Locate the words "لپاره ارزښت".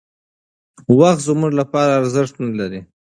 1.61-2.33